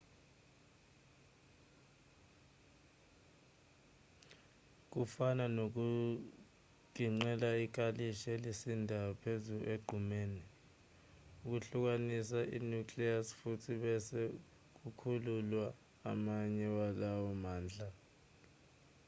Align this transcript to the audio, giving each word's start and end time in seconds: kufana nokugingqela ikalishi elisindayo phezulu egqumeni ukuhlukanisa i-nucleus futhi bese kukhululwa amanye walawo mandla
kufana 4.91 5.45
nokugingqela 5.57 7.49
ikalishi 7.65 8.27
elisindayo 8.35 9.11
phezulu 9.21 9.63
egqumeni 9.75 10.41
ukuhlukanisa 11.43 12.39
i-nucleus 12.57 13.27
futhi 13.39 13.73
bese 13.83 14.19
kukhululwa 14.77 15.67
amanye 16.11 16.65
walawo 16.77 17.29
mandla 17.43 17.87